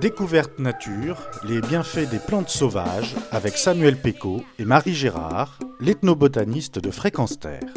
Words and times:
Découverte 0.00 0.60
nature, 0.60 1.16
les 1.48 1.60
bienfaits 1.60 2.08
des 2.08 2.20
plantes 2.20 2.50
sauvages 2.50 3.16
avec 3.32 3.56
Samuel 3.56 3.96
Péco 3.96 4.44
et 4.60 4.64
Marie 4.64 4.94
Gérard, 4.94 5.58
l'ethnobotaniste 5.80 6.78
de 6.78 6.92
Fréquence 6.92 7.40
Terre. 7.40 7.74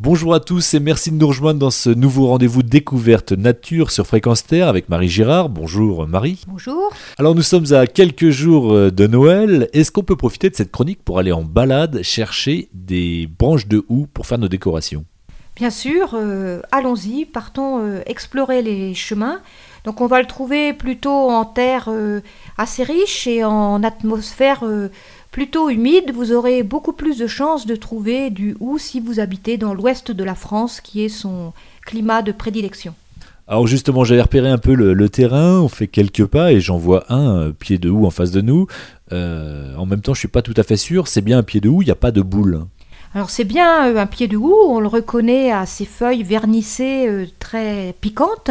Bonjour 0.00 0.34
à 0.34 0.40
tous 0.40 0.74
et 0.74 0.80
merci 0.80 1.12
de 1.12 1.16
nous 1.16 1.28
rejoindre 1.28 1.60
dans 1.60 1.70
ce 1.70 1.90
nouveau 1.90 2.26
rendez-vous 2.26 2.64
découverte 2.64 3.30
nature 3.30 3.92
sur 3.92 4.08
Fréquence 4.08 4.44
Terre 4.44 4.66
avec 4.66 4.88
Marie 4.88 5.08
Girard. 5.08 5.50
Bonjour 5.50 6.08
Marie. 6.08 6.42
Bonjour. 6.48 6.90
Alors 7.16 7.36
nous 7.36 7.42
sommes 7.42 7.72
à 7.72 7.86
quelques 7.86 8.30
jours 8.30 8.72
euh, 8.72 8.90
de 8.90 9.06
Noël. 9.06 9.68
Est-ce 9.72 9.92
qu'on 9.92 10.02
peut 10.02 10.16
profiter 10.16 10.50
de 10.50 10.56
cette 10.56 10.72
chronique 10.72 11.04
pour 11.04 11.20
aller 11.20 11.32
en 11.32 11.44
balade 11.44 12.02
chercher 12.02 12.68
des 12.74 13.28
branches 13.38 13.68
de 13.68 13.84
houx 13.88 14.08
pour 14.12 14.26
faire 14.26 14.38
nos 14.38 14.48
décorations? 14.48 15.04
Bien 15.56 15.70
sûr, 15.70 16.10
euh, 16.14 16.60
allons-y, 16.70 17.24
partons 17.24 17.80
euh, 17.80 18.02
explorer 18.06 18.62
les 18.62 18.94
chemins. 18.94 19.40
Donc 19.84 20.00
on 20.00 20.06
va 20.06 20.20
le 20.20 20.26
trouver 20.26 20.72
plutôt 20.72 21.30
en 21.30 21.44
terre 21.44 21.88
assez 22.58 22.82
riche 22.82 23.28
et 23.28 23.44
en 23.44 23.84
atmosphère 23.84 24.64
plutôt 25.30 25.68
humide, 25.68 26.12
vous 26.14 26.32
aurez 26.32 26.62
beaucoup 26.62 26.94
plus 26.94 27.18
de 27.18 27.26
chances 27.26 27.66
de 27.66 27.76
trouver 27.76 28.30
du 28.30 28.56
hou 28.58 28.78
si 28.78 29.00
vous 29.00 29.20
habitez 29.20 29.58
dans 29.58 29.74
l'ouest 29.74 30.10
de 30.10 30.24
la 30.24 30.34
France, 30.34 30.80
qui 30.80 31.04
est 31.04 31.10
son 31.10 31.52
climat 31.84 32.22
de 32.22 32.32
prédilection. 32.32 32.94
Alors 33.46 33.66
justement, 33.66 34.02
j'avais 34.02 34.22
repéré 34.22 34.48
un 34.48 34.56
peu 34.56 34.74
le, 34.74 35.08
terrain, 35.08 35.60
on 35.60 35.68
fait 35.68 35.88
quelques 35.88 36.24
pas 36.24 36.52
et 36.52 36.60
j'en 36.60 36.78
vois 36.78 37.04
un 37.12 37.36
euh, 37.36 37.52
pied 37.52 37.78
de 37.78 37.90
houx 37.90 38.06
en 38.06 38.10
face 38.10 38.30
de 38.30 38.40
nous. 38.40 38.66
Euh, 39.12 39.76
en 39.76 39.86
même 39.86 40.00
temps, 40.00 40.14
je 40.14 40.20
suis 40.20 40.28
pas 40.28 40.40
tout 40.42 40.54
à 40.56 40.62
fait 40.62 40.76
sûr, 40.76 41.06
c'est 41.06 41.20
bien 41.20 41.38
un 41.38 41.42
pied 41.42 41.60
de 41.60 41.68
houx, 41.68 41.82
il 41.82 41.84
n'y 41.84 41.92
a 41.92 41.96
pas 41.96 42.10
de 42.12 42.22
boule. 42.22 42.64
Alors 43.16 43.30
c'est 43.30 43.44
bien 43.44 43.86
euh, 43.86 43.96
un 43.96 44.04
pied 44.04 44.28
de 44.28 44.36
houx, 44.36 44.54
on 44.68 44.78
le 44.78 44.88
reconnaît 44.88 45.50
à 45.50 45.64
ses 45.64 45.86
feuilles 45.86 46.22
vernissées 46.22 47.32
très 47.38 47.94
piquantes 48.02 48.50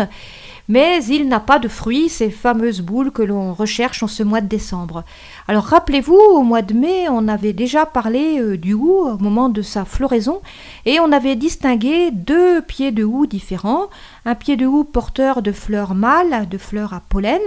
mais 0.67 1.03
il 1.05 1.27
n'a 1.27 1.39
pas 1.39 1.59
de 1.59 1.67
fruits, 1.67 2.09
ces 2.09 2.29
fameuses 2.29 2.81
boules 2.81 3.11
que 3.11 3.21
l'on 3.21 3.53
recherche 3.53 4.01
en 4.01 4.07
ce 4.07 4.23
mois 4.23 4.41
de 4.41 4.47
décembre. 4.47 5.03
Alors 5.47 5.65
rappelez-vous, 5.65 6.15
au 6.15 6.41
mois 6.41 6.63
de 6.63 6.73
mai, 6.73 7.07
on 7.09 7.27
avait 7.27 7.53
déjà 7.53 7.85
parlé 7.85 8.39
euh, 8.39 8.57
du 8.57 8.73
hou 8.73 9.05
au 9.05 9.17
moment 9.17 9.49
de 9.49 9.61
sa 9.61 9.85
floraison, 9.85 10.41
et 10.85 10.99
on 10.99 11.11
avait 11.11 11.35
distingué 11.35 12.09
deux 12.11 12.61
pieds 12.61 12.91
de 12.91 13.03
houx 13.03 13.27
différents, 13.27 13.89
un 14.25 14.35
pied 14.35 14.57
de 14.57 14.65
houx 14.65 14.83
porteur 14.83 15.41
de 15.41 15.51
fleurs 15.51 15.95
mâles, 15.95 16.49
de 16.49 16.57
fleurs 16.57 16.93
à 16.93 17.01
pollen, 17.07 17.41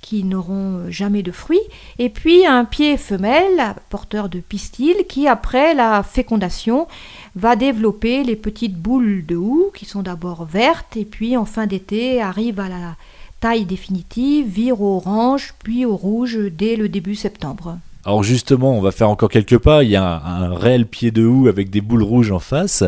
qui 0.00 0.24
n'auront 0.24 0.90
jamais 0.90 1.22
de 1.22 1.32
fruits, 1.32 1.60
et 1.98 2.08
puis 2.08 2.46
un 2.46 2.64
pied 2.64 2.96
femelle, 2.96 3.74
porteur 3.90 4.28
de 4.28 4.40
pistils, 4.40 5.04
qui 5.08 5.28
après 5.28 5.74
la 5.74 6.02
fécondation 6.02 6.88
va 7.36 7.56
développer 7.56 8.24
les 8.24 8.36
petites 8.36 8.76
boules 8.76 9.24
de 9.26 9.36
houx, 9.36 9.70
qui 9.74 9.84
sont 9.84 10.02
d'abord 10.02 10.44
vertes, 10.44 10.96
et 10.96 11.04
puis 11.04 11.36
en 11.36 11.44
fin 11.44 11.66
d'été 11.66 12.20
arrivent 12.20 12.60
à 12.60 12.68
la 12.68 12.96
taille 13.40 13.64
définitive, 13.64 14.46
vire 14.46 14.80
au 14.80 14.96
orange, 14.96 15.54
puis 15.62 15.84
au 15.84 15.96
rouge 15.96 16.38
dès 16.52 16.76
le 16.76 16.88
début 16.88 17.16
septembre. 17.16 17.78
Alors 18.04 18.24
justement, 18.24 18.76
on 18.76 18.80
va 18.80 18.90
faire 18.90 19.08
encore 19.08 19.28
quelques 19.28 19.58
pas. 19.58 19.84
Il 19.84 19.90
y 19.90 19.96
a 19.96 20.04
un, 20.04 20.54
réel 20.54 20.86
pied 20.86 21.10
de 21.10 21.24
houx 21.24 21.46
avec 21.46 21.70
des 21.70 21.80
boules 21.80 22.02
rouges 22.02 22.32
en 22.32 22.40
face. 22.40 22.82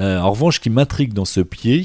Euh, 0.00 0.20
en 0.20 0.30
revanche, 0.30 0.56
ce 0.56 0.60
qui 0.60 0.70
m'intrigue 0.70 1.12
dans 1.12 1.24
ce 1.24 1.40
pied, 1.40 1.84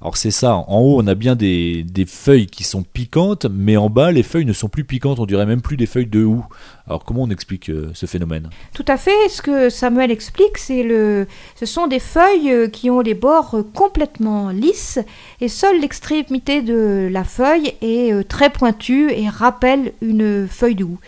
alors 0.00 0.16
c'est 0.16 0.30
ça, 0.30 0.54
en 0.54 0.80
haut 0.80 1.00
on 1.00 1.06
a 1.06 1.14
bien 1.14 1.34
des, 1.34 1.84
feuilles 2.06 2.46
qui 2.46 2.62
sont 2.62 2.82
piquantes, 2.82 3.46
mais 3.50 3.76
en 3.76 3.88
bas 3.88 4.12
les 4.12 4.22
feuilles 4.22 4.44
ne 4.44 4.52
sont 4.52 4.68
plus 4.68 4.84
piquantes, 4.84 5.18
on 5.18 5.26
dirait 5.26 5.46
même 5.46 5.62
plus 5.62 5.76
des 5.76 5.86
feuilles 5.86 6.06
de 6.06 6.24
houx. 6.24 6.44
Alors 6.86 7.04
comment 7.04 7.22
on 7.22 7.30
explique 7.30 7.70
euh, 7.70 7.90
ce 7.94 8.06
phénomène? 8.06 8.50
Tout 8.74 8.84
à 8.86 8.96
fait, 8.96 9.28
ce 9.28 9.40
que 9.42 9.70
Samuel 9.70 10.10
explique, 10.10 10.58
c'est 10.58 10.82
le, 10.82 11.26
ce 11.56 11.66
sont 11.66 11.86
des 11.86 12.00
feuilles 12.00 12.50
euh, 12.50 12.68
qui 12.68 12.90
ont 12.90 13.00
les 13.00 13.14
bords 13.14 13.56
complètement 13.74 14.50
lisses 14.50 14.98
et 15.40 15.48
seule 15.48 15.80
l'extrémité 15.80 16.60
de 16.62 17.08
la 17.10 17.24
feuille 17.24 17.72
est 17.80 18.28
très 18.28 18.50
pointue 18.50 19.10
et 19.10 19.28
rappelle 19.28 19.92
une 20.02 20.46
feuille 20.48 20.74
de 20.74 20.84
houx. 20.84 20.98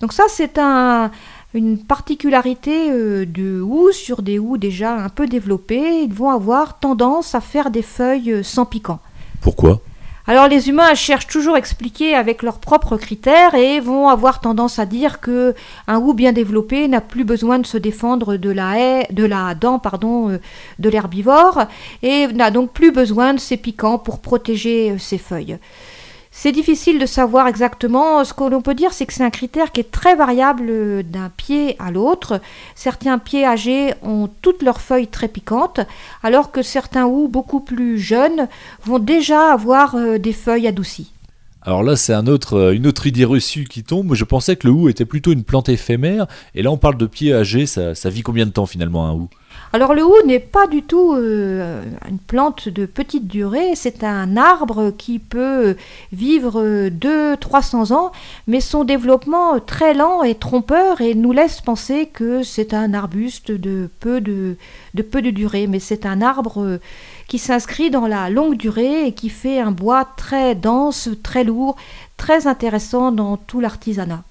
Donc 0.00 0.12
ça 0.12 0.24
c'est 0.28 0.58
un 0.58 1.10
une 1.54 1.78
particularité 1.78 2.90
euh, 2.90 3.24
de 3.24 3.60
houx 3.60 3.92
sur 3.92 4.22
des 4.22 4.38
houx 4.38 4.58
déjà 4.58 4.94
un 4.94 5.08
peu 5.08 5.26
développés, 5.26 6.02
ils 6.02 6.12
vont 6.12 6.30
avoir 6.30 6.78
tendance 6.78 7.34
à 7.34 7.40
faire 7.40 7.70
des 7.70 7.82
feuilles 7.82 8.32
euh, 8.32 8.42
sans 8.42 8.66
piquant. 8.66 8.98
Pourquoi? 9.40 9.80
Alors 10.28 10.48
les 10.48 10.68
humains 10.68 10.94
cherchent 10.94 11.28
toujours 11.28 11.54
à 11.54 11.58
expliquer 11.58 12.16
avec 12.16 12.42
leurs 12.42 12.58
propres 12.58 12.96
critères 12.96 13.54
et 13.54 13.78
vont 13.78 14.08
avoir 14.08 14.40
tendance 14.40 14.80
à 14.80 14.84
dire 14.84 15.20
que 15.20 15.54
un 15.86 15.98
hou 15.98 16.14
bien 16.14 16.32
développé 16.32 16.88
n'a 16.88 17.00
plus 17.00 17.22
besoin 17.22 17.60
de 17.60 17.66
se 17.66 17.78
défendre 17.78 18.36
de 18.36 18.50
la 18.50 18.76
haie, 18.76 19.06
de 19.12 19.24
la 19.24 19.54
dent 19.54 19.78
pardon, 19.78 20.30
euh, 20.30 20.38
de 20.80 20.88
l'herbivore 20.88 21.66
et 22.02 22.26
n'a 22.26 22.50
donc 22.50 22.72
plus 22.72 22.90
besoin 22.90 23.34
de 23.34 23.38
ses 23.38 23.56
piquants 23.56 23.98
pour 23.98 24.18
protéger 24.18 24.98
ses 24.98 25.18
feuilles. 25.18 25.58
C'est 26.38 26.52
difficile 26.52 26.98
de 26.98 27.06
savoir 27.06 27.48
exactement. 27.48 28.22
Ce 28.22 28.34
que 28.34 28.44
l'on 28.44 28.60
peut 28.60 28.74
dire, 28.74 28.92
c'est 28.92 29.06
que 29.06 29.14
c'est 29.14 29.24
un 29.24 29.30
critère 29.30 29.72
qui 29.72 29.80
est 29.80 29.90
très 29.90 30.14
variable 30.14 31.02
d'un 31.02 31.30
pied 31.30 31.76
à 31.78 31.90
l'autre. 31.90 32.42
Certains 32.74 33.16
pieds 33.16 33.46
âgés 33.46 33.94
ont 34.02 34.28
toutes 34.42 34.62
leurs 34.62 34.82
feuilles 34.82 35.08
très 35.08 35.28
piquantes, 35.28 35.80
alors 36.22 36.52
que 36.52 36.60
certains 36.60 37.06
houes 37.06 37.28
beaucoup 37.28 37.60
plus 37.60 37.98
jeunes 37.98 38.48
vont 38.84 38.98
déjà 38.98 39.50
avoir 39.50 39.94
euh, 39.94 40.18
des 40.18 40.34
feuilles 40.34 40.66
adoucies. 40.66 41.10
Alors 41.62 41.82
là, 41.82 41.96
c'est 41.96 42.12
euh, 42.12 42.74
une 42.74 42.86
autre 42.86 43.06
idée 43.06 43.24
reçue 43.24 43.64
qui 43.64 43.82
tombe. 43.82 44.14
Je 44.14 44.24
pensais 44.24 44.56
que 44.56 44.66
le 44.66 44.74
hou 44.74 44.90
était 44.90 45.06
plutôt 45.06 45.32
une 45.32 45.42
plante 45.42 45.70
éphémère, 45.70 46.26
et 46.54 46.62
là 46.62 46.70
on 46.70 46.76
parle 46.76 46.98
de 46.98 47.06
pieds 47.06 47.32
âgés. 47.32 47.64
Ça, 47.64 47.94
ça 47.94 48.10
vit 48.10 48.20
combien 48.20 48.44
de 48.44 48.50
temps 48.52 48.66
finalement 48.66 49.06
un 49.06 49.12
hou 49.14 49.30
alors 49.72 49.94
le 49.94 50.04
hou 50.04 50.14
n'est 50.24 50.40
pas 50.40 50.66
du 50.66 50.82
tout 50.82 51.14
euh, 51.14 51.82
une 52.08 52.18
plante 52.18 52.68
de 52.68 52.86
petite 52.86 53.26
durée, 53.26 53.74
c'est 53.74 54.04
un 54.04 54.36
arbre 54.36 54.92
qui 54.96 55.18
peut 55.18 55.76
vivre 56.12 56.88
200-300 56.88 57.92
ans, 57.92 58.12
mais 58.46 58.60
son 58.60 58.84
développement 58.84 59.60
très 59.60 59.92
lent 59.92 60.22
et 60.22 60.34
trompeur 60.34 61.00
et 61.00 61.14
nous 61.14 61.32
laisse 61.32 61.60
penser 61.60 62.06
que 62.06 62.42
c'est 62.42 62.74
un 62.74 62.94
arbuste 62.94 63.50
de 63.50 63.90
peu 64.00 64.20
de 64.20 65.30
durée, 65.30 65.66
mais 65.66 65.80
c'est 65.80 66.06
un 66.06 66.22
arbre 66.22 66.78
qui 67.28 67.38
s'inscrit 67.38 67.90
dans 67.90 68.06
la 68.06 68.30
longue 68.30 68.56
durée 68.56 69.06
et 69.06 69.12
qui 69.12 69.28
fait 69.28 69.60
un 69.60 69.72
bois 69.72 70.06
très 70.16 70.54
dense, 70.54 71.08
très 71.22 71.44
lourd, 71.44 71.76
très 72.16 72.46
intéressant 72.46 73.12
dans 73.12 73.36
tout 73.36 73.60
l'artisanat. 73.60 74.22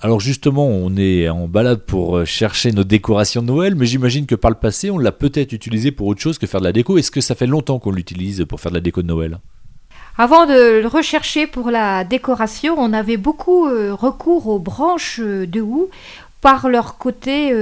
Alors 0.00 0.20
justement, 0.20 0.66
on 0.66 0.96
est 0.96 1.28
en 1.28 1.48
balade 1.48 1.80
pour 1.80 2.18
euh, 2.18 2.24
chercher 2.24 2.70
nos 2.70 2.84
décorations 2.84 3.42
de 3.42 3.48
Noël, 3.48 3.74
mais 3.74 3.84
j'imagine 3.84 4.26
que 4.26 4.36
par 4.36 4.50
le 4.50 4.56
passé, 4.56 4.92
on 4.92 4.98
l'a 4.98 5.10
peut-être 5.10 5.52
utilisé 5.52 5.90
pour 5.90 6.06
autre 6.06 6.20
chose 6.20 6.38
que 6.38 6.46
faire 6.46 6.60
de 6.60 6.66
la 6.66 6.72
déco. 6.72 6.98
Est-ce 6.98 7.10
que 7.10 7.20
ça 7.20 7.34
fait 7.34 7.48
longtemps 7.48 7.80
qu'on 7.80 7.90
l'utilise 7.90 8.44
pour 8.48 8.60
faire 8.60 8.70
de 8.70 8.76
la 8.76 8.80
déco 8.80 9.02
de 9.02 9.08
Noël? 9.08 9.40
Avant 10.16 10.46
de 10.46 10.80
le 10.80 10.86
rechercher 10.86 11.48
pour 11.48 11.70
la 11.70 12.04
décoration, 12.04 12.74
on 12.78 12.92
avait 12.92 13.16
beaucoup 13.16 13.66
euh, 13.66 13.92
recours 13.92 14.46
aux 14.46 14.60
branches 14.60 15.20
euh, 15.20 15.46
de 15.46 15.60
houx 15.60 15.90
par 16.40 16.68
leur 16.68 16.98
côté 16.98 17.52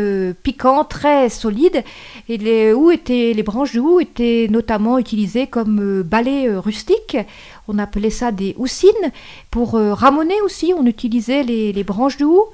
piquant 0.43 0.85
très 0.85 1.31
solide 1.31 1.83
et 2.29 2.37
les 2.37 2.75
étaient 2.93 3.33
les 3.35 3.43
branches 3.43 3.73
de 3.73 3.81
houx 3.81 4.01
étaient 4.01 4.49
notamment 4.51 4.99
utilisées 4.99 5.47
comme 5.47 6.03
balais 6.03 6.55
rustiques 6.57 7.17
on 7.69 7.79
appelait 7.79 8.11
ça 8.11 8.33
des 8.33 8.55
houssines. 8.59 8.91
Pour 9.51 9.75
euh, 9.75 9.95
ramoner 9.95 10.41
aussi, 10.43 10.73
on 10.77 10.87
utilisait 10.87 11.43
les, 11.43 11.85
branches 11.85 12.17
de 12.17 12.25
houx. 12.25 12.45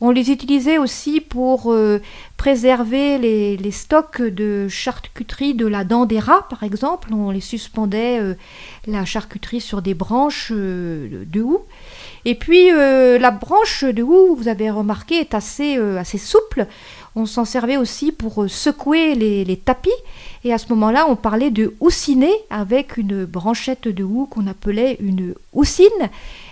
On 0.00 0.10
les 0.10 0.30
utilisait 0.30 0.78
aussi 0.78 1.20
pour 1.20 1.72
euh, 1.72 2.00
préserver 2.36 3.18
les, 3.18 3.70
stocks 3.70 4.22
de 4.22 4.68
charcuterie 4.68 5.54
de 5.54 5.66
la 5.66 5.84
dent 5.84 6.04
des 6.06 6.18
rats, 6.18 6.46
par 6.48 6.62
exemple. 6.62 7.08
On 7.12 7.30
les 7.30 7.40
suspendait, 7.40 8.18
euh, 8.20 8.34
la 8.86 9.04
charcuterie, 9.04 9.60
sur 9.60 9.82
des 9.82 9.94
branches 9.94 10.52
de 10.52 11.42
houx. 11.42 11.60
Et 12.24 12.34
puis, 12.34 12.70
la 12.70 13.30
branche 13.30 13.84
de 13.84 14.02
houx, 14.02 14.34
vous 14.34 14.48
avez 14.48 14.70
remarqué, 14.70 15.16
est 15.16 15.34
assez, 15.34 15.76
assez 15.76 16.16
souple. 16.16 16.66
On 17.16 17.26
s'en 17.26 17.44
servait 17.44 17.76
aussi 17.76 18.12
pour 18.12 18.46
secouer 18.48 19.14
les 19.14 19.56
tapis. 19.56 19.90
Et 20.44 20.52
à 20.52 20.58
ce 20.58 20.68
moment-là, 20.70 21.06
on 21.08 21.16
parlait 21.16 21.50
de 21.50 21.74
houssiner 21.80 22.32
avec 22.50 22.98
une 22.98 23.24
branchette 23.24 23.88
de 23.88 24.04
houx 24.04 24.26
qu'on 24.26 24.46
appelait 24.46 24.98
une 25.00 25.34
houssine. 25.54 26.10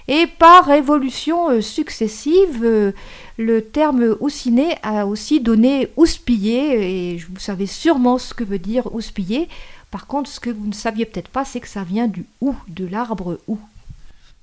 Et 0.09 0.27
par 0.27 0.71
évolution 0.71 1.51
euh, 1.51 1.61
successive, 1.61 2.63
euh, 2.65 2.93
le 3.37 3.63
terme 3.63 4.17
houssiner 4.21 4.75
a 4.83 5.07
aussi 5.07 5.41
donné 5.41 5.72
houspiller. 5.97 7.13
Et 7.13 7.17
vous 7.17 7.39
savez 7.39 7.67
sûrement 7.67 8.19
ce 8.19 8.35
que 8.35 8.45
veut 8.45 8.59
dire 8.59 8.95
houspiller. 8.95 9.49
Par 9.91 10.07
contre, 10.07 10.31
ce 10.31 10.41
que 10.41 10.51
vous 10.51 10.67
ne 10.67 10.73
saviez 10.73 11.05
peut-être 11.05 11.29
pas, 11.29 11.45
c'est 11.45 11.61
que 11.61 11.69
ça 11.69 11.85
vient 11.85 12.09
du 12.09 12.25
hou, 12.41 12.55
de 12.69 12.87
l'arbre 12.87 13.39
hou. 13.47 13.59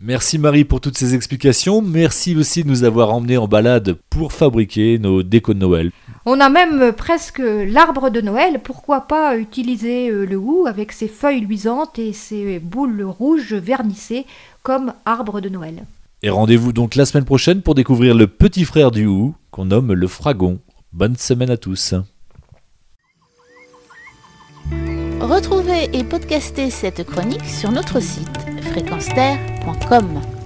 Merci 0.02 0.38
Marie 0.38 0.64
pour 0.64 0.80
toutes 0.80 0.98
ces 0.98 1.14
explications. 1.14 1.82
Merci 1.82 2.34
aussi 2.34 2.64
de 2.64 2.70
nous 2.70 2.86
avoir 2.86 3.12
emmenés 3.14 3.38
en 3.38 3.50
balade 3.50 3.98
pour 4.10 4.32
fabriquer 4.32 4.98
nos 4.98 5.24
décos 5.24 5.54
de 5.54 5.60
Noël. 5.60 5.92
On 6.26 6.40
a 6.40 6.48
même 6.48 6.94
presque 6.94 7.42
l'arbre 7.44 8.10
de 8.10 8.22
Noël. 8.22 8.62
Pourquoi 8.64 9.02
pas 9.02 9.36
utiliser 9.38 10.10
euh, 10.10 10.26
le 10.26 10.38
hou 10.38 10.68
avec 10.68 10.94
ses 10.94 11.10
feuilles 11.10 11.42
luisantes 11.42 12.00
et 12.00 12.14
ses 12.14 12.60
boules 12.60 13.04
rouges 13.04 13.54
vernissées 13.54 14.26
comme 14.64 14.94
arbre 15.06 15.42
de 15.42 15.50
Noël. 15.50 15.84
Et 16.24 16.30
rendez-vous 16.30 16.72
donc 16.72 16.96
la 16.96 17.06
semaine 17.06 17.26
prochaine 17.26 17.62
pour 17.62 17.76
découvrir 17.76 18.16
le 18.16 18.28
petit 18.28 18.64
frère 18.64 18.92
du 18.92 19.06
hou 19.06 19.36
qu'on 19.52 19.66
nomme 19.66 19.92
le 19.92 20.08
fragon. 20.08 20.60
Bonne 20.92 21.16
semaine 21.16 21.52
à 21.52 21.58
tous. 21.58 21.94
Retrouvez 25.22 25.90
et 25.94 26.04
podcastez 26.04 26.70
cette 26.70 27.04
chronique 27.04 27.46
sur 27.46 27.72
notre 27.72 28.00
site 28.00 28.38
fréquenceterre.com. 28.72 30.39